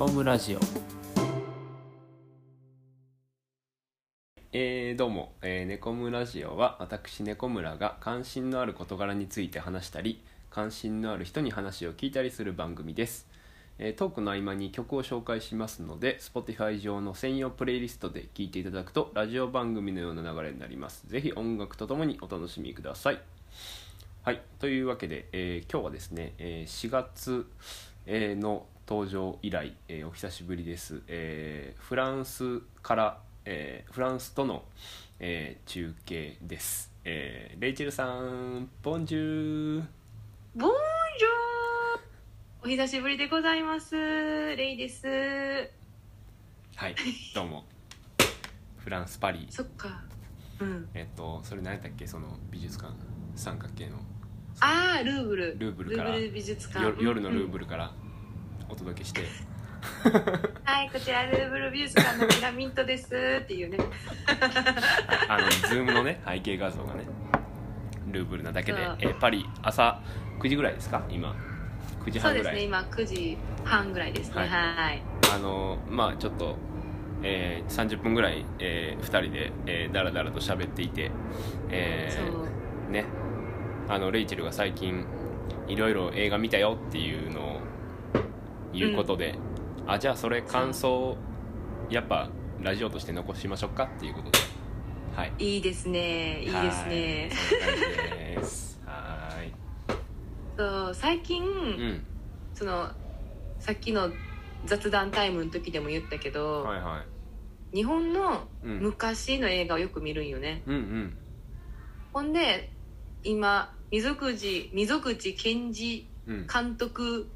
[0.00, 0.58] コムラジオ。
[4.50, 13.28] えー、どうも、えー、ネコムラジオは私ネコムラが関心のある事柄について話したり関心のある人に話を聞いたりする番組です、
[13.78, 21.06] えートークの合間に曲を紹介しますので Spotify 上の専用プレイリストで聴いていただくとラジオ番組のような流れになります。
[21.08, 23.20] ぜひ音楽とともにお楽しみください。
[24.22, 24.40] はい。
[24.60, 27.46] というわけで、えー今日はですね、えー4月、
[28.06, 34.64] えの登場以来、えーお久しぶりです、えーフランスから、えーフランスとの、
[35.20, 39.84] えー中継です、えーレイチェルさんボンジュー
[40.56, 43.94] ボンジョーお久しぶりでございます。
[43.94, 45.06] レイです。
[45.06, 46.96] はい
[47.32, 47.64] どうも
[48.78, 50.02] フランスパリそっか。
[50.58, 50.88] うん。
[50.94, 52.08] えっとそれ何やったっけ？
[52.08, 52.92] その美術館
[53.36, 53.98] 三角形の
[54.58, 55.56] あー、ルーブル。
[55.60, 56.84] ルーブルからルーブル美術館。
[56.84, 57.64] よ夜のルーブル。
[57.64, 57.92] ルーブルから
[58.70, 59.22] お届けして、
[60.64, 63.78] はい、こちらルーブル美術館のピラミッドですっていうね。
[65.28, 67.04] あのズームのね背景画像がね
[68.10, 70.00] ルーブルなだけでえーパリ朝
[70.40, 71.02] 9時ぐらいですか？
[71.10, 71.34] 今
[72.04, 74.34] 9時そうですね、半ぐらい、今9時半ぐらいですね。
[74.34, 75.02] ははいい。
[75.34, 76.56] あのまあちょっと、
[77.22, 81.10] えー30分ぐらい、え2人で、えー、だらだらと喋っていて、
[81.70, 82.90] えー。
[82.90, 83.04] ね
[83.88, 85.04] あのレイチェルが最近
[85.66, 87.49] いろいろ映画見たよっていうのを
[88.72, 89.34] 言うことで、
[89.86, 91.16] あじゃあそれ感想
[91.88, 92.30] やっぱ
[92.62, 94.38] ラジオとして残しましょうかっていうことで。
[95.16, 95.32] はい。
[95.38, 96.40] いいですね。
[96.40, 97.30] いいですね。
[98.86, 99.52] はい。
[100.56, 102.04] そう、最近、うん。
[102.54, 102.90] その、
[103.58, 104.10] さっきの
[104.66, 107.04] 雑談タイムの時でも言ったけど、はいは
[107.72, 107.76] い。
[107.76, 108.80] 日本のうん。
[108.80, 110.62] 昔の映画をよく見るんよね。
[110.66, 111.16] うんうん。
[112.12, 112.72] ほんで
[113.22, 116.46] 今溝口溝口健二うん。
[116.46, 117.30] 監督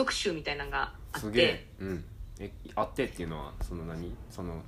[0.00, 1.46] 特集みたいなのがあっすげえ。
[1.46, 2.04] てうん。
[2.38, 4.14] えあってっていうのはその何？
[4.30, 4.62] その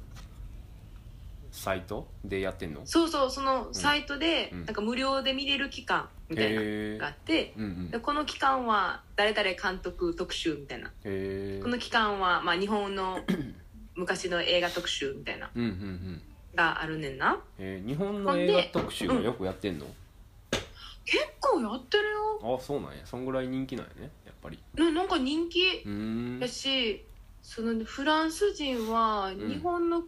[1.50, 2.82] サイトでやってんの？
[2.84, 4.66] そうそうそのサイトで、うん。
[4.66, 7.90] なんか無料で見れる期間みたいなのがあって、うんうん。
[7.90, 10.88] でこの期間は誰々監督特集みたいな。
[10.88, 13.18] この期間は、まあ、日本の
[13.96, 15.50] 昔の映画特集みたいな。
[15.54, 16.22] うんうんうん。
[16.54, 17.40] があるねんな。
[17.58, 17.88] えー。
[17.88, 19.86] 日本の映画特集はよくやってんの、
[21.06, 22.56] 結構やってるよ。
[22.58, 22.98] あそうなんや。
[23.06, 24.10] そんぐらい人気なんやね
[24.42, 24.58] ぱり。
[24.74, 26.40] ななんか人気うーん。
[26.40, 27.04] だし
[27.42, 29.48] そのフランス人はん。
[29.48, 30.02] 日本の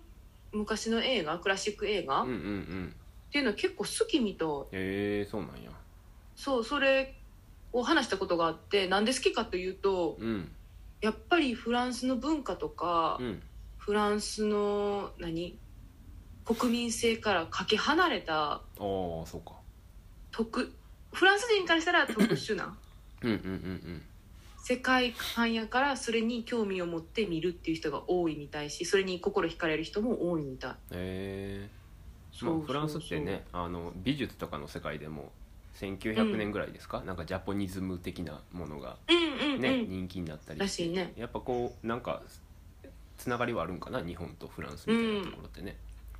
[0.52, 2.94] 昔の映画、クラシック映画、うんうんうん。
[3.28, 4.48] っていうのは結構好きみたい。
[4.72, 5.70] へえそうなんや。
[6.36, 7.14] そうそれ
[7.72, 10.50] を話したことがあってなんで好きかというとうん。
[11.00, 13.42] やっぱりフランスの文化とか、うん。
[13.78, 15.58] フランスの何？
[16.46, 19.54] 国民性からかけ離れたああそうか。
[20.30, 20.72] 特
[21.12, 22.76] フランス人からしたら特殊な
[23.22, 24.02] うんうんうん
[24.66, 30.70] 世界観やからそれに興味を持って見るっていう人が多いみたいしそれに心惹かれる人も多いみたい。
[30.70, 31.68] へえ
[32.32, 35.32] そうフランスってねあの美術とかの世界でも
[35.74, 41.12] 1900年ぐらいですか、なんかジャポニズム的なものがうんうんうん、ね、人気になったりらしいね。
[41.14, 42.22] やっぱこうなんか
[43.18, 44.02] つながりはあるんかな？
[44.02, 45.76] 日本とフランスみたいなところってね、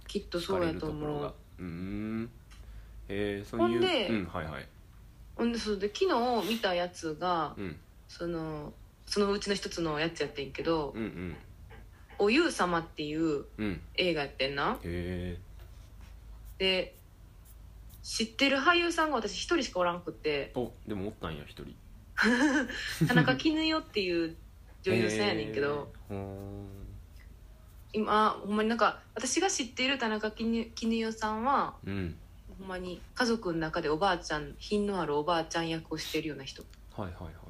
[0.06, 1.34] きっとそうやと思う。
[1.60, 2.31] うーん。
[3.09, 4.69] えー、そういうほんでうんはいはい。
[5.34, 7.77] ほんでそうで昨日見たやつがうん
[8.16, 8.72] その
[9.06, 11.36] そのうちの一つのやつやってんけどうんうん
[12.19, 13.80] 「おゆうさま」っていううん。
[13.97, 14.78] 映画やってんな。
[14.84, 15.38] へ
[16.58, 16.94] で
[18.04, 20.30] 知ってる俳優さんが私一人しかおらんくって。
[20.30, 21.74] えおでもおったんや一人。
[23.08, 24.36] 田中絹代っていう
[24.82, 26.66] 女優さんやねんけど、へー
[27.94, 32.16] 今ほんまになんか私が知っている田中絹絹代さんはうん。
[32.60, 36.62] ほんまに家族の中でおばあちゃん品のあるおばあちゃん役をしてるような人。
[36.97, 37.44] はいはいはい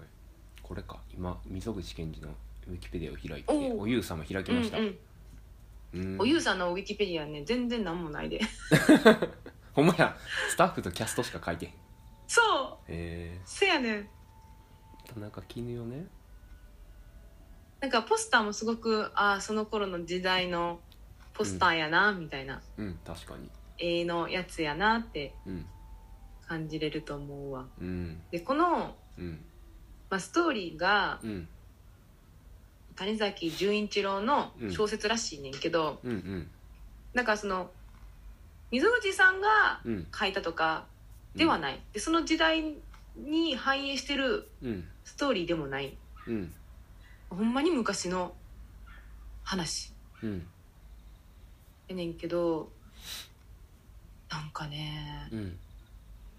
[0.65, 0.99] これか。
[1.15, 2.31] 今溝口健二の
[2.67, 3.83] ウィキペディアを開いておう。
[3.83, 4.99] おゆうさま開きました、うん
[5.95, 6.15] うん。
[6.15, 6.21] うん。
[6.21, 8.41] おゆうさんのウィキペディアね全然なんもないで。
[9.75, 10.17] ほんまや。
[10.49, 11.73] スタッフとキャストしか書いてへん。
[11.73, 11.75] へ
[12.27, 12.85] そう。
[12.89, 13.41] え。
[13.45, 14.09] せやねん。
[15.07, 16.07] 田中絹代ね。
[17.81, 20.81] なんかポスターもすごくああその頃の時代の
[21.35, 22.63] ポスターやな、みたいな。
[22.79, 23.51] うん確かに。
[23.77, 25.67] 絵のやつやなってうん。
[26.47, 27.67] 感じれると思うわ。
[27.79, 28.23] うん。
[28.31, 29.45] でこの、うん
[30.15, 31.49] まあ、ストーリーがうん。
[32.95, 36.51] 谷崎潤一郎の小説らしいねんけど、うんうん。
[37.15, 37.73] なんかその
[38.71, 40.07] 溝口さんがうん。
[40.17, 40.85] 書いたとか
[41.35, 42.77] ではない、でその時代
[43.17, 44.85] に反映してるうん。
[45.05, 45.97] ストーリーでもない。
[46.29, 46.53] うん。
[47.29, 48.35] ほんまに昔の
[49.43, 50.47] 話うん。
[51.89, 52.71] やねんけど
[54.31, 55.59] なんかねうん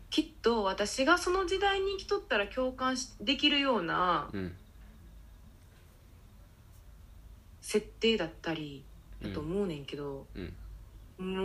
[0.10, 4.56] きっと私がその時代に生きとったら共感しできるようなうん。
[7.62, 8.84] 設定だったり
[9.24, 10.54] だと思うねんけど、うん。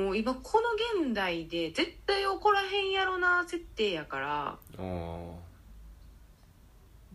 [0.05, 5.39] もう今この現代で絶対起こらへんやろな設定やからも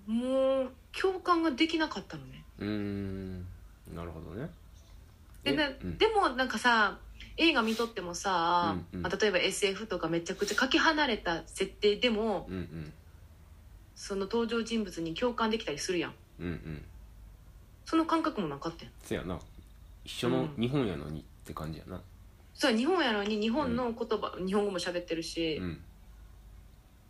[0.07, 2.43] う共感ができなかったのね。
[2.59, 3.45] うーん。
[3.93, 4.49] なるほどね。
[5.43, 5.97] でうん。
[5.97, 6.97] でもなんかさ
[7.37, 9.01] 映画見とってもさ、うんうん。
[9.03, 12.93] まあ例えば SF とかめちゃくちゃかけ離れた設定でもうんうん。
[13.95, 16.13] その登場人物に共感できたりするやん。
[16.39, 16.85] うんうん。
[17.85, 18.89] その感覚もなかったん。
[19.03, 19.39] せやな。
[20.03, 22.01] 一緒の日本やのにって感じやな。
[22.53, 25.81] そう日本やのに日本の言葉、日本語も喋ってるし、うん。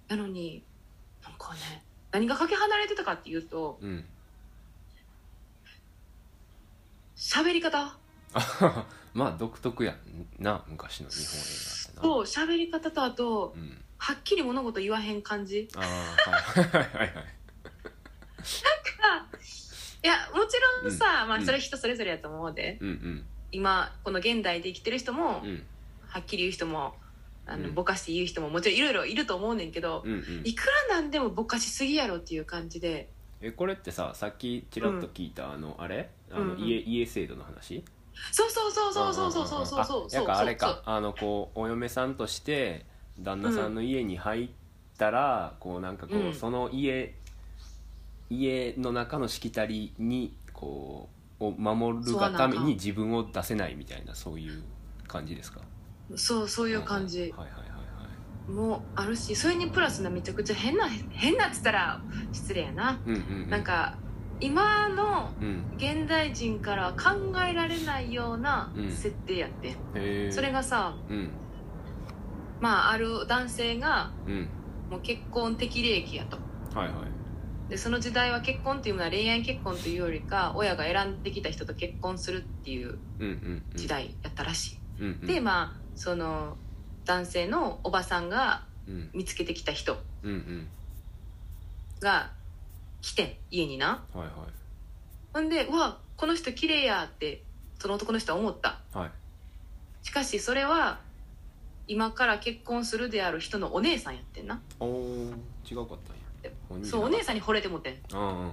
[0.08, 0.64] なのに
[1.24, 4.06] なんかね何がかけ離れてたかっていうとうん。
[7.16, 7.80] 喋り方。
[7.80, 7.98] あ
[9.14, 9.98] まあ独特やん
[10.40, 12.02] な昔の日本映画ってな。
[12.02, 13.82] と喋り方とあとうん。
[13.98, 15.70] はっきり物事言わへん感じ。
[15.76, 16.70] ああはい。
[16.70, 17.08] はいはいはい。
[17.08, 17.14] が
[20.04, 20.92] いやもちろん。
[20.92, 21.46] さ、まあ、うん。
[21.46, 23.26] それ人それぞれやと思うで、うんうん。
[23.52, 25.66] 今この現代で生きてる人も、うん。
[26.08, 26.96] はっきり言う人も
[27.46, 27.74] あの、うん。
[27.74, 30.42] ぼかして言う人ももちろんいろいろいると思うねんけど、うんうん。
[30.44, 33.10] いくらなんでもぼかしすぎやろっていう感じで。
[33.42, 36.10] えこれってささっきちらっと聞いた、あのあれ？
[36.32, 36.60] あの、うんうん。
[36.60, 37.84] 家家制度の話？
[38.32, 42.86] そうそうそうそうそうそうそうそうそうあやかあれそうかあのこうお嫁さんとして
[43.20, 44.50] 旦那さんの家に入っ
[44.98, 47.16] たら、こうなんかこう、うんその家
[48.30, 51.10] 家の中のしきたりにこ
[51.40, 54.64] うを守るがために自分を出せないみたいなそういう
[55.08, 55.62] 感じですか
[56.16, 62.02] そうそういう感じはいはいはいもあるしそれにプラスなめちゃくちゃ変な変なっつったら
[62.32, 63.98] 失礼やな、うんうんうんなんか
[64.40, 65.64] 今のうん。
[65.78, 68.92] 現代人からは考えられないようなうん。
[68.92, 71.30] 設定やって、へえそれがさうん。
[72.60, 74.50] まあある男性がうん。
[74.90, 76.38] もう結婚適齢期やと。
[76.78, 77.70] はいはい。
[77.70, 83.78] でその時代は結婚っていうのは恋愛結婚というよりか親が選んできた人と結婚するっていううんうんうん。
[83.78, 85.26] 時代やったらしい、うんうん。
[85.26, 86.58] でまあその
[87.06, 89.10] 男性のおばさんがうん。
[89.14, 90.68] 見つけてきた人うんうん。
[92.02, 92.32] が
[93.06, 94.04] 来てん家にな。
[94.16, 94.28] はい
[95.32, 97.44] ほんで「うわこの人綺麗や」って
[97.78, 98.70] その男の人は思った。
[98.70, 98.98] はい。
[99.00, 99.12] はい
[100.02, 101.00] しかしそれは
[101.88, 104.60] 今から結婚するである人のお姉さんやってんな。
[104.80, 105.34] おー
[105.70, 106.86] 違うかったんや。
[106.86, 108.52] そうお姉んさんに惚れてもってんうん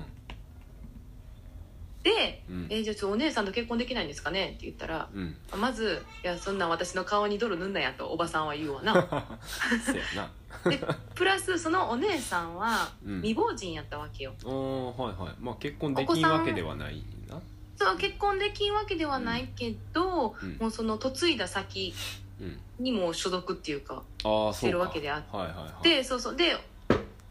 [2.02, 2.56] でうん。
[2.56, 5.36] うん「えじゃあちょっとお姉さんと結婚できないんですかね?」って言ったらうん。
[5.56, 8.92] まず「いやそんなん私の顔に泥塗んなや」とおばさんは言うわな。
[9.84, 10.30] そうやな。
[10.70, 10.78] で
[11.14, 13.16] プラスそのお姉さんはうん。
[13.22, 14.34] 未亡人やったわけよ。
[14.44, 15.34] おーはいはい。
[15.40, 17.40] まあ結婚できんわけではないな。
[17.76, 20.56] そう結婚できんわけではないけど、うん。
[20.60, 21.94] もうその嫁いだ先
[22.40, 22.60] うん。
[22.78, 24.54] にも所属っていうかああそうか。
[24.54, 25.36] してるわけであって。
[25.36, 25.84] はいはいはい。
[25.84, 26.36] でそうそう。
[26.36, 26.56] で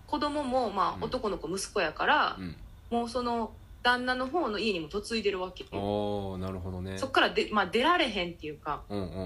[0.08, 1.04] 子供もまうん。
[1.04, 2.56] あ男の子息子やから、うん。
[2.90, 5.70] もうその旦那の方の家にも嫁いでるわけよ。
[5.74, 6.98] おーなるほどね。
[6.98, 8.84] そっからで、まあ、出られへんっていうか。
[8.90, 9.24] うんうんうんうん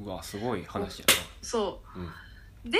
[0.00, 0.06] うん。
[0.06, 1.06] うわすごい話や
[1.40, 2.02] そな
[2.66, 2.78] うで、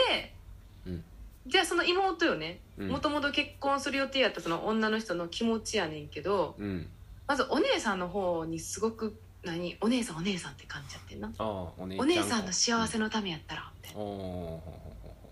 [0.86, 1.04] うん。
[1.46, 2.60] じゃあその妹よね。
[2.78, 2.88] うん。
[2.88, 6.88] もともと結婚する予定やったその女の人の気持ちやねんけどうん。
[7.26, 9.76] まずお姉さんの方にすごく何？
[9.80, 11.32] お姉さんお姉さんって感じやってんな。
[11.38, 13.90] お姉おん姉さんの幸せのためやったらって。
[13.94, 15.30] おおーほうほうほ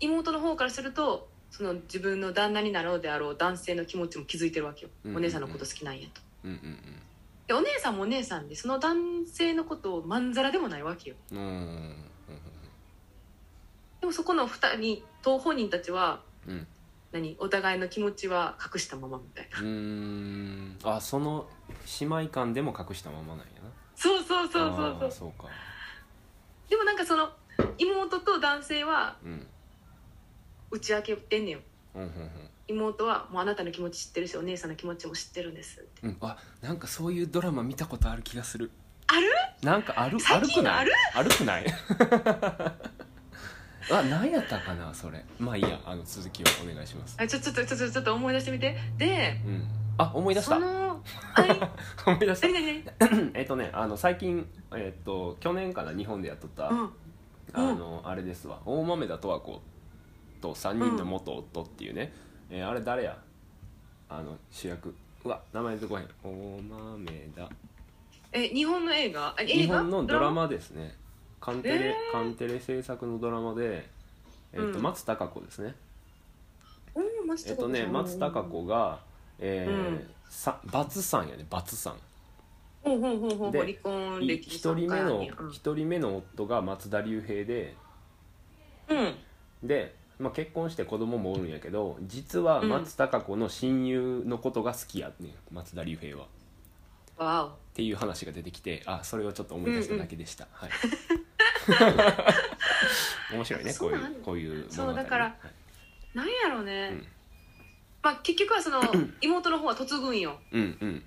[0.00, 6.20] 妹の方からするとその自分の旦那になろうであろう男性の気持ちも気づいてるわけよ、うんお姉さんのこと好きなんやと。
[6.44, 6.78] ううん
[7.46, 11.16] でお姉さんもお姉さんでその男性のことをまんざらでもないわけよ。
[11.32, 11.94] うんうんうん
[14.00, 16.52] でもそこの二人当本人たちはうん。
[16.54, 16.66] うん
[17.10, 17.36] 何？
[17.38, 19.60] お互いの気持ちは隠したままみたいな。
[19.60, 20.78] うーん。
[20.84, 21.48] あその
[22.00, 23.70] 姉妹間でも隠したままなんやな。
[23.96, 25.10] そうそうそうそうそう。
[25.10, 25.48] そうか。
[26.68, 27.30] でもなんかその
[27.78, 29.46] 妹と男性はうん
[30.70, 31.60] 打ち明けてんねよ。
[31.94, 32.10] うんうん
[32.70, 35.88] 妹はもうあなたの気持ち知ってるしお姉さんの気持ちも知ってるんですって。
[36.02, 38.70] うんうんあなんかそういうドラマ見たことある気がする。
[39.06, 39.26] ある？
[39.62, 40.20] なんかある？
[40.20, 40.48] 最ある？
[40.48, 40.74] くない？
[40.74, 41.66] あるあるくない？
[43.90, 45.24] あ何 やったかなそれ。
[45.38, 47.16] まあいいやあの続きをお願いします。
[47.18, 48.76] あちょちょっとちょっとちょっと思い出してみて。
[48.98, 49.68] でうん。
[49.96, 50.54] あ思い出した。
[50.56, 51.02] その
[51.34, 51.54] あれ
[52.06, 52.48] 思い出した。
[52.48, 52.84] 何
[53.22, 56.92] 何 えっとねあの最近えっと去年かな日本でやっとった、うん。
[57.54, 58.60] あのあれですわ。
[58.66, 59.62] 大豆田十和子
[60.40, 62.12] と3人の元夫っていうね、
[62.50, 63.18] えーあれ誰や？
[64.08, 64.94] あの主役。
[65.24, 66.08] うわ名前出てこへん。
[66.24, 67.48] 大豆田
[68.32, 69.34] え日本の映画？
[69.38, 70.94] 日本のドラマですね。
[71.40, 72.12] カンテレ、えー。
[72.12, 73.88] カンテレ制作のドラマで、
[74.52, 74.82] えっとうん。
[74.82, 75.74] 松たか子ですね。
[77.46, 79.00] えっとね松たか子が、
[79.38, 80.10] えーうん。
[80.28, 81.44] さバツさんやね。
[81.50, 81.94] バツさん。
[82.82, 83.52] ほうほうほうほう。
[83.52, 85.50] で離婚い歴一人目のうん。
[85.50, 87.74] 一人目の夫が松田龍平で
[88.88, 89.14] うん。
[89.68, 92.68] で、まあ、結婚して子供もおるんやけど実はうん。
[92.68, 96.26] 松たか子の親友のことが好きやねん松田龍平は。
[97.16, 100.70] わっていう話が出てきてあそれをちょっと思い出しただけでした、はい。
[103.34, 105.34] 面白いねこういそうこういうそうだからはい。
[106.14, 107.06] おなんやろね、うん。
[108.02, 108.80] まあ結局はその
[109.20, 110.38] 妹の方は嫁ぐんよ。
[110.52, 111.02] うんうん。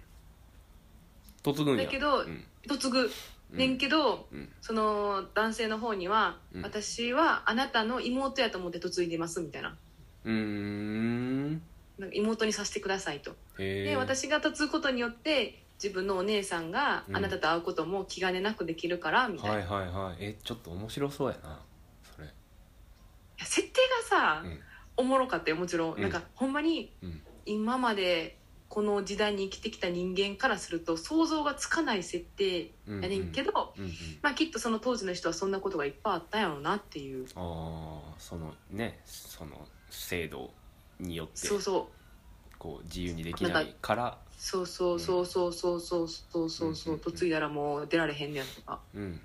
[1.45, 1.85] 嫁ぐんや。
[1.85, 2.45] だけどうん。
[2.69, 3.11] 嫁ぐ
[3.51, 4.49] ねんけど、うん。
[4.61, 6.61] その男性の方には、うん。
[6.61, 9.77] 私はあなたの妹やと思って嫁いでますみたいな。
[10.25, 11.51] うーん。
[11.97, 13.35] なんか妹にさせてくださいと。
[13.57, 17.15] で私が嫁ぐことによって自分のお姉さんがうん。
[17.17, 20.15] あなたと会うことも気兼ねなくできるからみたいな、はいいはいはい。
[20.19, 21.59] えちょっと面白そうやな
[22.15, 22.27] それ。
[22.27, 24.59] や設定がさ、うん。
[24.97, 26.01] おもろかったよもちろん、うん。
[26.01, 27.21] なんかほんまにうん。
[27.45, 28.37] 今まで
[28.71, 37.25] この時代に生きてきた人間からすると想像がつかない設定うんやねんけど、うんうんまあきっとその当時の人はそんなことがいっぱいあったんやろうなっていう。
[37.35, 40.51] ああそのねその制度
[41.01, 42.57] によってそうそう。
[42.57, 46.75] こう自由にできないからそうそうそうそうそうそうそうそう。
[46.75, 48.79] そう嫁いだらもう出られへんねやとか。
[48.95, 49.19] うん。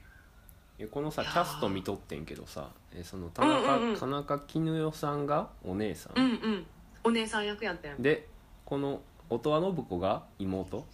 [0.80, 3.96] えこのさキャスト見とってんけどさえその田中、うんうんうん。
[3.96, 6.66] 田中絹代さんがお姉さん、うんうん。
[7.04, 8.02] お姉さん役やったやん。
[8.02, 8.26] で
[8.64, 10.86] この音羽信子が妹？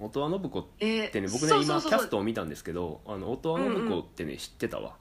[0.00, 4.94] 音羽信子っえーてね僕ねそうそうそう今キャストを見たんですけどあの音羽信子ってね、知ってたわ。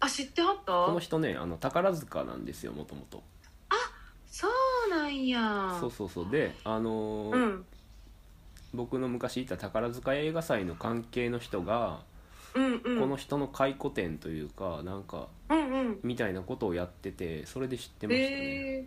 [0.00, 0.72] あ知ってはった？
[0.72, 3.22] この人ねあの宝塚なんですよもともと
[4.30, 4.46] そ
[4.86, 5.76] うなんや。
[5.80, 6.30] そうそうそう。
[6.30, 7.64] であのーうん。
[8.74, 12.02] 僕の昔いた宝塚映画祭の関係の人が、
[12.54, 13.00] うんうん。
[13.00, 16.00] この人の回顧展というかなんかうんうん。
[16.02, 18.86] みたいなことをやっててそれで知ってましたね、え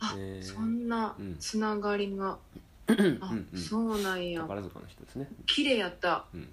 [0.00, 1.36] あ、えーそんなうん。
[1.38, 2.38] つながりが、
[2.88, 2.92] あ、
[3.30, 3.58] うんうん。
[3.58, 4.40] そうなんや。
[4.42, 5.28] 宝塚の人ですね。
[5.46, 6.26] 綺麗やった。
[6.34, 6.52] うん。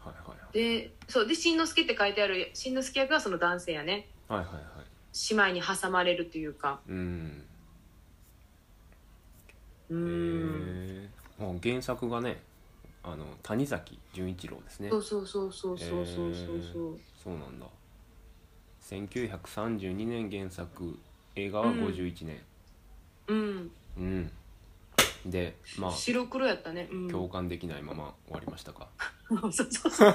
[0.00, 4.06] はいはいでそうでしんのすけって書いてあるしんのすけ役はその男性やね。
[4.28, 4.54] はいはいはい。
[4.54, 4.64] はい
[5.30, 6.80] 姉妹に挟まれるというか。
[6.88, 7.44] うん。
[9.90, 11.08] へうーん
[11.38, 12.40] えもう原作がね
[13.02, 14.90] あの谷崎潤一郎ですね。
[14.90, 16.62] そうそうそうそうそうそうそう。
[16.72, 17.66] そうそうなんだ。
[18.82, 20.98] 1932年原作
[21.36, 22.40] 映画は51年。
[23.28, 23.70] うん。
[23.96, 24.30] うん、
[25.26, 25.92] でまあ。
[25.92, 26.88] 白黒やったね。
[26.90, 27.08] うん。
[27.10, 28.88] 共感できないまま終わりましたか。
[29.28, 29.90] そうそうそう。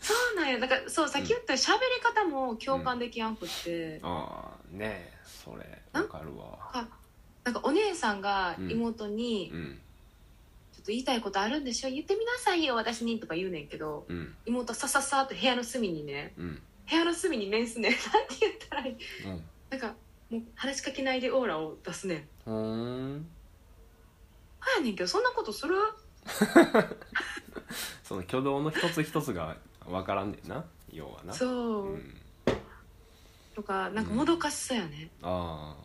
[0.00, 0.58] そうなんや。
[0.58, 6.58] だからそうさっき言った喋り方も共感できやんくって、ああねえそれわかるわ。
[6.72, 6.88] あ
[7.44, 9.80] なんかお姉さんが妹に、うん。
[10.72, 11.90] ちょっと言いたいことあるんでしょ？
[11.90, 14.34] 言ってみなさいよ私に」とか言うねんけどうん。
[14.46, 18.06] 妹さささっと部屋の隅にねうん部屋の隅に面すねんなんて
[18.40, 18.96] 言ったらいい？
[19.24, 19.44] うん。
[19.70, 19.94] なんか
[20.28, 22.28] もう話しかけないでオーラを出すねん。
[22.44, 22.52] ふー
[23.16, 23.26] ん。
[24.58, 25.76] はやねんけどそんなことする？
[28.02, 29.56] その挙動の一つ一つが
[29.86, 30.64] わからんねんな。
[30.92, 31.32] 要はな。
[31.32, 32.16] そう、ん、
[33.54, 35.76] とかなんかもどかしさやね、あ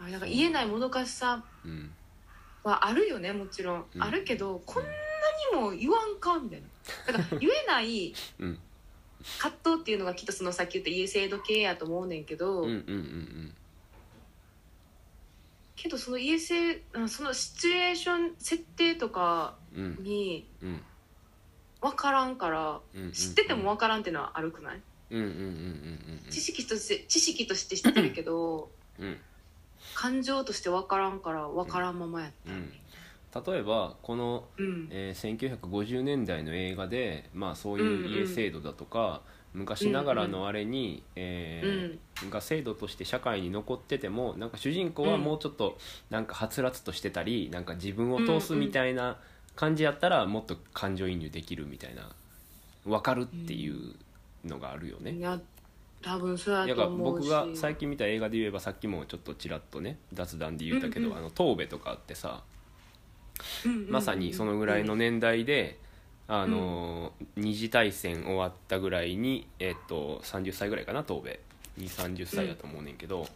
[0.00, 0.04] あ。
[0.04, 1.68] あなんか言えないもどかしさう。
[1.68, 1.94] ん。
[2.64, 4.02] はあるよねもちろん、うん。
[4.02, 6.66] あるけどこんなにも言わんかみたいな。
[7.06, 8.58] だから言えない うん
[9.38, 13.54] 葛藤っていうのがきっとそのさっき言った家制度系やと思うねんけど、うんうんうん
[15.74, 20.80] けどその家制あそのシチュエーション設定とかうんうんにうん
[21.82, 23.02] 分からんからうん。
[23.04, 24.80] うん知ってても分からんっていうのは悪くない、
[25.10, 29.06] うんうんうんうん知識として知識として知ってるけどうん。
[29.06, 29.16] うん。
[29.94, 32.52] 感情として分からんから分からんままやった。
[32.52, 32.68] よね
[33.44, 34.88] 例えばこの、うん。
[34.90, 41.98] えー1950年代の映画で、まあ、そういう家制度だとか、昔ながらのあれに、えー
[42.30, 45.76] が制度として社会に残っててもなんか主人公はもうちょっと
[46.08, 49.18] なんかはつらつとしてたりなんか自分を通すみたいな
[49.54, 52.08] 感じやったらもっと感情移入できるみたいな
[52.86, 53.94] 分かるっていう
[54.46, 55.12] のがあるよね。
[55.12, 55.38] いや
[56.02, 57.28] 多分そうと思うし。
[57.28, 61.18] 僕が最近見た映画で言えばさっきもちょっとちらっとね雑談で言ったけど「うんうん。
[61.18, 62.55] あの東部」とかってさうんうんうん
[63.88, 65.78] まさにそのぐらいの年代で、
[66.28, 71.38] あの二次大戦終わったぐらいに、えっと30歳ぐらいかな東部
[71.78, 73.28] 2 3 0歳だと思うねんけど、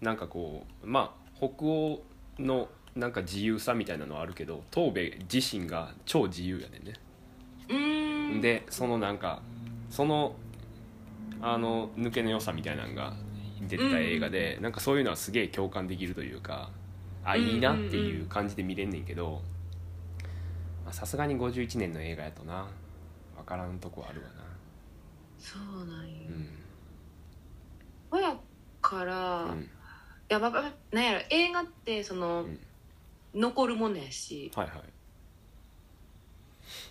[0.00, 2.02] なんかこうまあ北欧
[2.38, 8.40] のなんか自由さみたいなのはあるけど東部自身が超自由やねんね。
[8.40, 9.42] でそのなんか
[9.90, 10.34] その
[11.40, 13.14] あの抜けの良さみたいなのが
[13.68, 16.70] 出てた映画で、なんかそういうのはすげえ共感できるというか
[17.24, 19.42] あいいなっていう感じで見れんねんけど
[20.84, 22.68] まあさすがに51年の映画やとな。
[23.36, 24.32] 分からんとこあるわな。
[25.38, 26.48] そうなんやうん。
[28.10, 28.36] 親
[28.82, 29.70] から、いうん。
[30.28, 32.58] やばばなんやろ映画ってその、うん。
[33.34, 34.50] 残るものやし。
[34.54, 34.82] はいはい。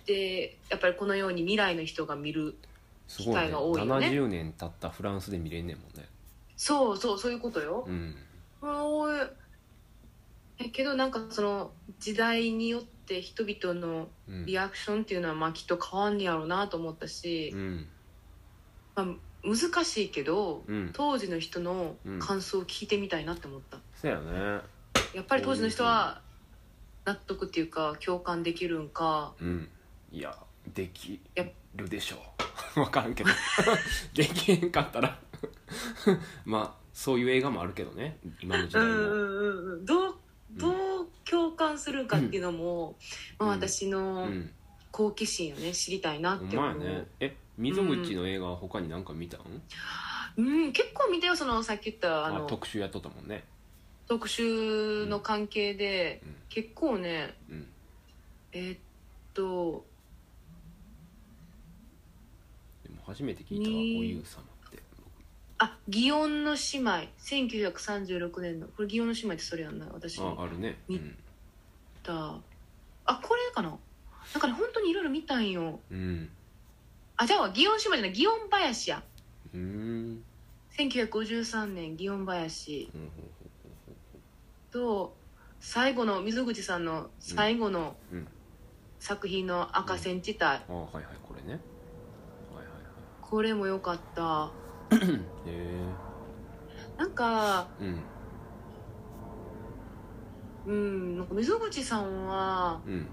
[0.06, 2.56] でやっぱりこのように未来の人が見る
[3.06, 4.08] 機会が多いよね。
[4.08, 6.08] 70年経ったフランスで見れんねんもんね。
[6.56, 8.16] そうそうそういうことよ、うん。
[8.60, 9.18] おい
[10.60, 14.46] だけどなんかその時代によって人々のうん。
[14.46, 17.86] リアクションっていうのはまあきっと変わんねやろうなと思ったしう、ん。
[18.94, 19.06] まあ、
[19.42, 20.90] 難しいけどうん。
[20.92, 24.60] 当時の人の感想を聞いてみたいなって思った、そうやね。
[25.14, 26.20] やっぱり当時の人は
[27.04, 29.68] 納得っていうか共感できるんかうん。
[30.12, 30.36] いや
[30.74, 32.20] できやるでしょう。
[32.84, 33.30] 分からんけど。
[34.14, 35.18] できへんかったら。
[36.44, 39.84] まあそういう映画もあるけどね今の時代も、うんうんうんうん。
[39.86, 40.19] どう
[40.56, 42.96] どう共感するかっていうのも、
[43.38, 44.50] まあ、うん私うのん。
[44.92, 47.06] 好奇心をね知りたいなって思う、ね。
[47.20, 49.40] え溝口の映画は他に何か見たん、
[50.36, 53.44] うん、結構見たよそのさっき言ったああの特集やっとったもんね。
[54.08, 56.34] 特集の関係で、うん。
[56.48, 57.66] 結構ねうん。
[58.52, 58.78] えーっ
[59.34, 59.84] と
[62.82, 64.42] でも初めて聞いたわにおゆう様
[65.62, 67.08] あ祇園の姉妹。
[67.18, 68.66] 1936年の。
[68.68, 69.86] これ祇園の姉妹ってそれやんな。
[69.92, 70.78] 私ああるね。
[70.88, 71.16] う見ん、
[72.02, 72.34] た
[73.04, 73.68] あこれかな。
[73.68, 75.78] なんかね本当にいろいろ見たんよ。
[75.90, 76.30] うん。
[77.18, 78.12] あじゃあ祇園姉妹じゃない。
[78.14, 79.02] 祇園林や。
[79.52, 80.24] うーん
[80.78, 83.10] 1953年祇園林うん
[84.70, 85.14] と
[85.60, 88.18] 最後の溝口さんの最後のうん。
[88.18, 88.28] うん。
[88.98, 91.58] 作品の「赤線地帯」あはいはいこれね。
[92.54, 92.66] はいはい。
[93.22, 94.50] これも良かった
[96.98, 98.00] なんかうん
[100.66, 103.06] うんなんか溝口さんはうん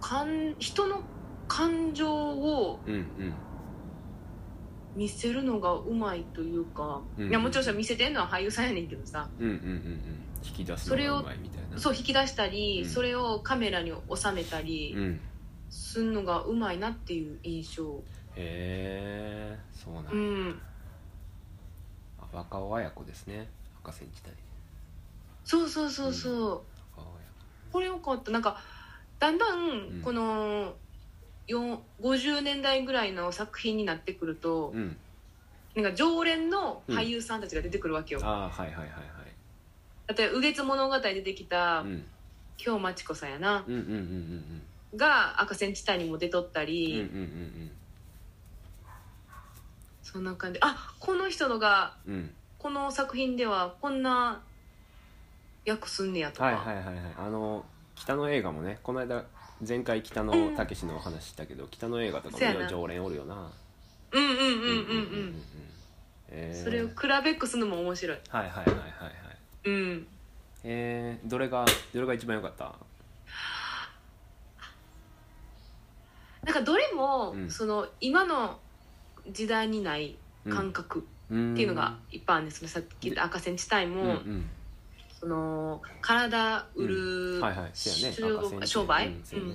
[0.00, 1.00] かん人の
[1.48, 3.34] 感情をうんうん
[4.96, 7.28] 見せるのがうまいというか、うん。
[7.28, 9.28] いやもちろんさ見せてんのは俳優さんやねんけどさ。
[9.40, 10.00] うんうんうんうん
[10.46, 11.78] 引き出すそれをのがうまいみたいな。
[11.78, 12.88] そう引き出したり、うん。
[12.88, 15.20] それをカメラに収めたりうん。
[15.68, 17.82] すんのがうまいなっていう印象。
[17.82, 17.96] へ
[18.36, 20.60] えそうなんだ、うん。
[22.20, 23.48] あ若尾綾子ですね。
[23.82, 24.32] 赤線時代。
[25.44, 26.32] そうそうそうそう、
[26.96, 27.24] 若尾綾
[27.72, 28.30] これよかった。
[28.30, 28.58] なんか
[29.18, 30.00] だんだうん。
[30.00, 30.74] んこの、
[31.46, 34.96] よ50年代ぐらいの作品になってくると子、うん。
[35.76, 38.88] なんか常連の俳優さんたちが出てくるわけよ、ああはいはいはい
[40.16, 42.04] 例えば「右月物語」で出てきたはいうん。
[42.56, 44.62] 京真知子さんやな、うんうんうんうん
[44.96, 47.70] が赤線地帯にも出とったうんうんり、うんうん
[50.04, 50.60] そんな感じ。
[50.62, 52.14] あこの人のがうん。
[52.14, 54.40] うんこの作品ではこんな
[55.66, 56.94] 役すんねやとか、はいはいはいはい。
[57.18, 57.62] あの
[57.94, 59.22] 北の映画もねこの間
[59.68, 62.66] 前回北野武のお話したけど、北の映画とかもそうやな。
[62.66, 63.52] 常連おるよな。
[64.12, 64.60] うんうんうんうんうんう
[65.26, 65.42] ん。
[66.28, 66.64] えー。
[66.64, 68.18] それを比べっこするのも面白い。
[68.30, 69.68] はいはいはいはいはい。
[69.68, 70.06] うん。
[70.64, 72.74] えー、どれがどれが一番良かった？
[76.42, 77.50] なんかどれも、うん。
[77.50, 78.58] その今の
[79.30, 80.16] 時代にない
[80.48, 84.50] 感覚っていうのがいっぱいあるんです、さっき言った赤線地帯も、うんうん。
[85.18, 87.70] その体売る、はいはい。
[87.72, 88.66] そうやね。
[88.66, 89.54] 商売、うんそうやね。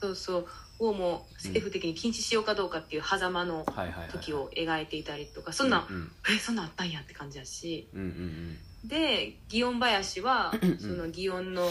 [0.00, 0.46] そうそう。
[0.78, 3.64] をもう政府的に禁止しようかどうかっていう狭間の
[4.10, 7.88] 時を描いていたりとかそんなん、うんえそんなんあったんやって感じだし。
[7.94, 11.64] うんうんで祇園林はうんその祇園の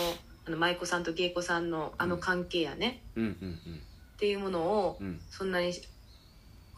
[0.47, 3.53] あの舞妓さんと芸妓さんのあの関係やね、うんうんうん。
[3.53, 5.21] っていうものをうんうん。
[5.29, 5.73] そんなに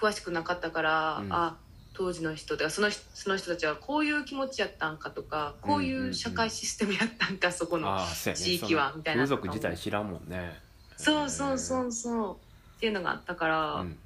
[0.04, 1.34] 詳しくなかったから、うん。
[1.34, 1.56] あ
[1.96, 8.00] 当時の人とかその人その人たちはこういう気持ちやったんかとかこういう社会システムやったんかそこの
[8.34, 9.24] 地域はみたいな。
[9.26, 10.60] 風俗自体知らんもんね。
[10.98, 12.34] そうそうそううそう。
[12.78, 13.98] っていうのがあったから、うん。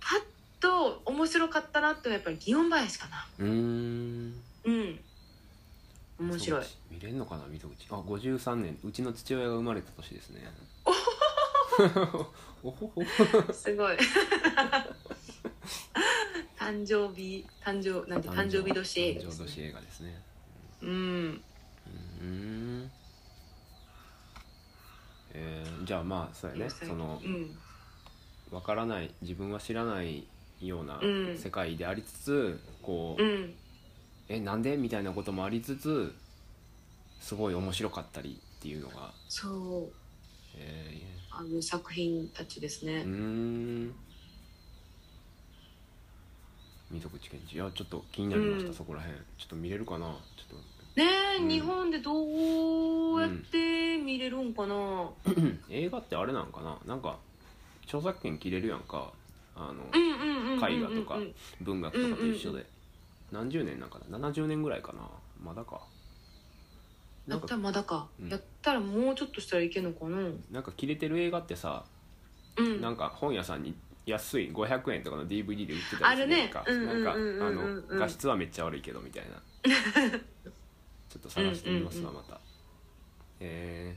[0.00, 0.22] パッ
[0.60, 3.26] と面白かったなってやっぱり祇園林かな。
[3.40, 4.34] うーん。
[4.64, 5.00] うん。
[6.20, 6.64] 面白い。
[6.88, 7.86] 見れんのかな溝口。
[7.90, 8.78] あ53年。
[8.84, 10.40] うちの父親が生まれた年ですね
[12.66, 13.02] おほほ
[13.52, 13.96] すごい。
[16.58, 18.74] 誕生日誕生なんて誕生日。
[18.74, 20.22] 年映画ね誕生年映画ですね。
[20.82, 20.90] うん。
[20.90, 22.90] うーん。
[25.34, 26.68] えーじゃあまあそうやね。
[26.70, 27.56] そのうん。
[28.50, 30.26] わからない自分は知らない
[30.60, 31.38] ようなうん。
[31.38, 33.54] 世界でありつつ、こう、うん。
[34.28, 36.12] えなんでみたいなこともありつつ
[37.20, 39.92] すごい面白かったりっていうのが、そう。
[40.56, 41.05] え
[41.38, 42.92] あの作品たちですね。
[42.92, 43.94] ー、うーん。
[46.90, 48.74] 溝口健二いやちょっと気になりました、うん。
[48.74, 49.18] そこら辺。
[49.36, 50.06] ちょっと見れるかな？
[50.06, 50.60] ちょっ
[50.94, 51.00] と。
[51.00, 51.04] ね
[51.38, 55.10] え、うん日本でどうやって見れるんかな、
[55.68, 56.78] 映画ってあれなんかな？
[56.86, 57.18] なんか
[57.84, 59.12] 著作権切れるやんか。
[59.54, 61.18] あの、うん、うんうんうんうん絵画とか
[61.60, 62.64] 文学とかと一緒で、
[63.30, 65.10] 何十年なんかな？70年ぐらいかな？
[65.42, 65.82] まだか
[67.26, 68.28] やったらまだか、うん。
[68.28, 70.18] やったらもうちょっとしたらいけんのかな。
[70.50, 71.84] なんか切れてる映画ってさ
[72.56, 72.80] うん。
[72.80, 73.74] なんか本屋さんに
[74.06, 76.62] 安い500円とかの DVD で売ってたりするやんか。
[76.66, 76.84] あるね。
[76.84, 77.98] うんなんかあうんうんうんうん。
[77.98, 79.42] の画質はめっちゃ悪いけどみたいな。
[81.08, 82.40] ちょっと探してみますわ、うんまた。
[83.40, 83.96] え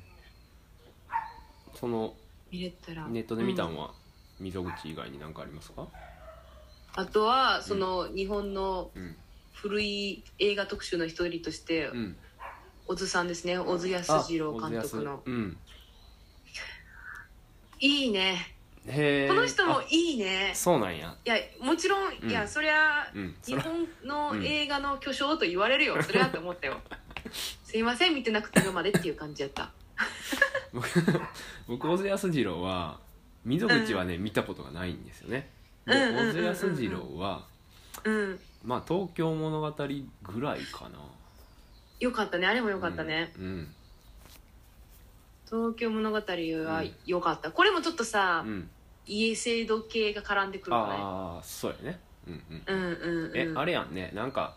[1.73, 2.15] ー、その
[2.51, 3.07] 見れたら。
[3.07, 3.93] ネットで見たんは
[4.39, 5.87] 溝口以外に何かありますか？
[6.95, 9.15] あとはその日本のうん。
[9.61, 12.17] 古い映画特集の一人としてうん
[12.89, 13.59] 小津さんですね。
[13.59, 15.21] 小津安二郎監督の。
[15.23, 15.57] うん
[17.79, 18.55] いいね。
[18.83, 20.51] この人もいいね。
[20.55, 21.15] そうなんや。
[21.23, 22.29] いやもちろん、うん。
[22.29, 26.81] いやそりゃうんそ日ら本の映画の巨匠と言われるよ、それはと思ったよ。
[27.63, 29.71] すいません見てなくて今までっていう感じやった。
[30.73, 30.87] 僕
[31.67, 32.99] 僕小津安二郎は
[33.45, 35.47] 溝口はね、見たことがないんですよね。
[35.85, 35.93] 小
[36.33, 37.45] 津安二郎は
[38.03, 38.39] うん。
[38.63, 40.99] まあ東京物語ぐらいかな
[41.99, 42.47] よかったね。
[42.47, 43.75] あれもよかったね、うん
[45.49, 48.69] 東京物語はよかった、これもちょっとさ、うん、うん、
[49.07, 50.93] 家制度系が絡んでくるからね。
[50.99, 51.99] ああそうやね。
[52.27, 52.63] うんうん。
[52.67, 53.31] うんうんうん。
[53.35, 54.11] えあれやんね。
[54.13, 54.55] なんか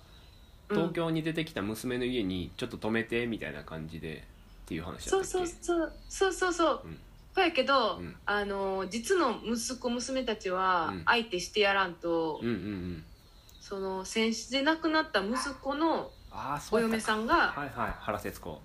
[0.68, 0.76] うん。
[0.76, 4.16] 東京に出てきた娘の家にちょっと泊めてみたいな感じで
[4.64, 5.92] っていう話だったそうそうそう。
[6.11, 6.81] そうそうそう。
[6.85, 6.98] うん。
[7.35, 8.14] そうやけど、うん。
[8.26, 11.05] あの実の息子娘たちはうん。
[11.07, 13.05] 相手してやらんと、うんうんうん。
[13.62, 18.61] その戦死で亡くなった息子のああそうお嫁さんが、はいはい原節子。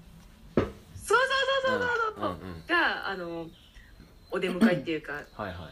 [0.56, 0.68] そう
[1.06, 1.18] そう
[1.66, 2.66] そうそうそうそう、んうんうん。
[2.68, 3.48] があの
[4.32, 5.70] お出迎えっていうかはいは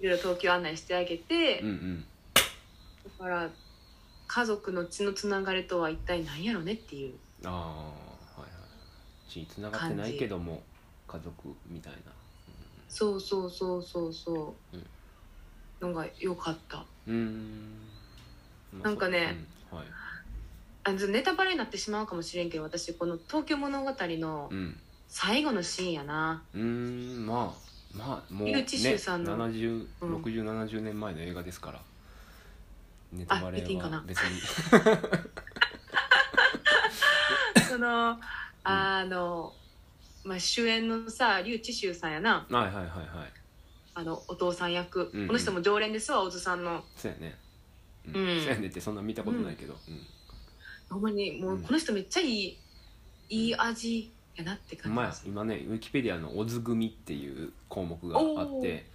[0.00, 0.04] い。
[0.04, 2.04] ろいろ東京案内してあげて、うんうん。
[3.18, 3.50] だから
[4.26, 7.66] 家族の血のつながりとは一体何やろねっていうああは
[8.38, 9.30] いはい。
[9.30, 10.62] 血つながってないけども
[11.06, 12.12] 家族みたいな。
[12.88, 14.86] そうそうそうそうそう、うん。
[15.88, 16.84] のが良かった。
[17.06, 17.78] うーん。
[18.72, 19.36] まあなんかね
[19.72, 19.78] うん。
[19.78, 19.86] はい
[20.88, 24.80] あのネタバレになってしまうかもしれんけど私この「東京物語」のうん。
[25.10, 27.54] 最後のシーンやな、うーんま
[27.94, 30.16] あまあもうね井口修さんの70うん。
[30.16, 31.80] 6070年前の映画ですから。
[33.10, 33.96] ネタバレ言っていいんかな。
[33.96, 34.40] は別に
[37.70, 38.20] その
[38.64, 39.54] あの、
[40.24, 42.46] まあ、主演のさ笠智秀さんやな。
[42.50, 42.88] はいはいはいはい。
[43.94, 45.26] あのお父さん役、うんうん。
[45.28, 46.84] この人も常連ですわ小津さんの。
[46.96, 47.38] そうやね。
[48.08, 48.28] うん。
[48.28, 48.40] うん。
[48.42, 49.72] そうやねってそんな見たことないけど。
[49.72, 50.06] うん
[50.90, 51.62] ほんまにもううん。
[51.62, 52.58] この人めっちゃいい、
[53.28, 54.98] いい味やなって感じ。
[55.00, 55.32] ですや。
[55.32, 58.86] 今ねウィキペディアの「オズ組」っていう項目があって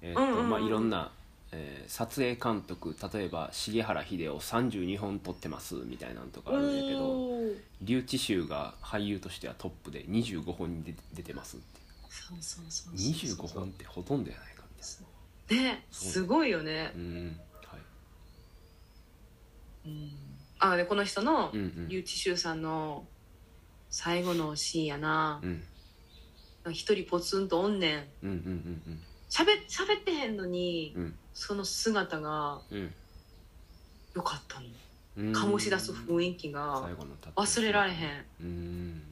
[0.00, 0.50] えーっとうんうんうん。
[0.50, 1.12] まあいろんな
[1.52, 7.60] えー撮影監督例えば重原秀夫32本撮ってますみたいなのとかあるんやけどおー。
[7.84, 16.84] 笠智秀が俳優としてはトップで25本に出て出てますってそうそうそうそう25本ってほとんどやないかみたいねすごいよね。
[16.84, 17.40] な、うん。
[17.66, 17.80] はい。
[19.88, 20.10] うん、
[20.64, 21.88] あでこの人のうんうん。
[21.88, 23.04] 笠智秀さんの
[23.90, 25.40] 最後のシーンやな。
[25.42, 25.62] うん。
[26.72, 28.08] 一人ポツンとおんねん。
[28.22, 28.36] うんうん
[28.86, 31.18] うんしゃべ喋ってへんのにうん。
[31.34, 32.94] その姿がうん。
[34.14, 34.66] 良かったの。
[35.16, 35.32] うん。
[35.32, 36.88] 醸し出す雰囲気が
[37.34, 38.24] 忘れられへん。
[38.40, 39.02] うん。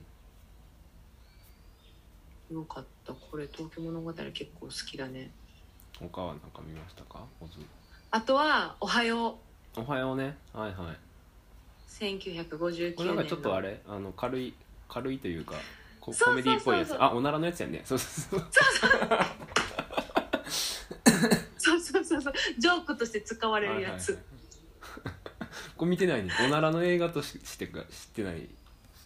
[2.52, 3.12] よかった。
[3.12, 5.32] これ東京物語結構好きだね。
[5.98, 7.26] 他は何か見ましたか？
[8.12, 9.40] あとは「おはよ
[9.76, 9.80] う。
[9.80, 10.36] おはようね。
[10.52, 10.96] はいはい」
[11.98, 12.94] 1959年の。
[12.94, 13.81] これなんかちょっとあれ？
[13.87, 14.55] あの軽い
[14.88, 15.55] 軽いというか
[16.00, 16.94] コメディっぽいやつ。
[16.98, 17.83] あおならのやつやね。
[17.85, 18.48] そうそうそう。
[21.59, 22.33] そうそうそうそう。
[22.59, 24.24] ジョークとして使われるやつ、はいはい
[25.05, 25.14] はい。
[25.76, 26.31] これ見てないね。
[26.44, 28.48] おならの映画とししてか知ってない。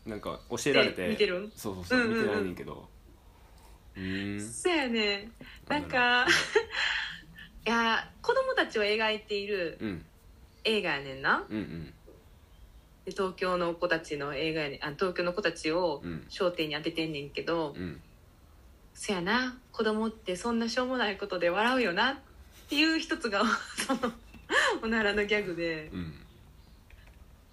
[0.07, 1.07] なんか教えられて。
[1.07, 1.41] え見てる？
[1.41, 2.19] んそうそうそう、うんうんうん。
[2.19, 2.89] 見てないねんけど。
[3.97, 4.41] うーん。
[4.41, 5.31] そうやね。
[5.69, 6.27] なんか
[7.67, 10.05] いや子供たちを描いているうん。
[10.65, 11.45] 映画やねんな。
[11.49, 11.95] うんうん
[13.05, 14.85] で東京の子たちの映画やねん。
[14.85, 16.27] あ東京の子たちをうん。
[16.31, 18.01] 焦点に当ててんねんけど、うん。
[18.95, 22.17] そやな子供ってそんなしょうもないことで笑うよなっ
[22.69, 23.43] ていう一つが
[23.77, 24.13] その
[24.83, 25.91] おならのギャグで。
[25.93, 26.15] うん。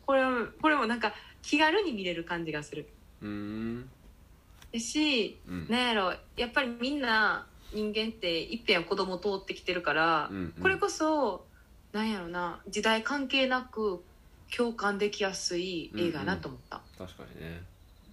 [0.05, 2.87] これはこれもなんか気軽に見れる感じがする。
[3.21, 3.89] うーん。
[4.71, 5.67] やしうん。
[5.69, 10.61] なんやろやっぱりみんな人間っていっぺんは子供通ってきてるから、うんうん。
[10.61, 11.45] これこそ
[11.91, 14.03] なんやろな時代関係なく
[14.55, 16.81] 共感できやすい映画やなと思った。
[16.97, 17.63] 確かにね。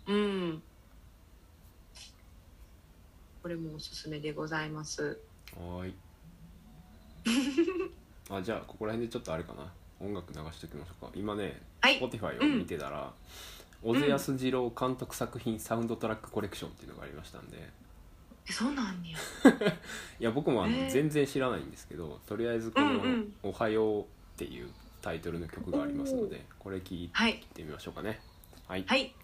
[0.06, 0.62] うん、
[3.42, 5.18] これもおすすめでございます。
[5.56, 5.94] はーい。
[8.30, 9.70] あじゃあここら辺でちょっとあれかな。
[10.00, 11.12] 音楽流しておきましょうか。
[11.14, 12.00] 今ねはい。
[12.00, 13.12] Spotify を見てたら、
[13.82, 17.58] 小津安二郎監督作品サウンドトラックコレクションっていうのがありましたんで。
[18.48, 19.18] えそうなんや。
[20.20, 20.90] いや僕もあの、えー。
[20.90, 28.20] 全然知らないんですけどとりあえずこのうんうん「おはよう」っていうタイトルの曲がありますのでこれ聞いはいてみましょうかね。
[28.66, 28.84] はい。
[28.86, 29.14] はい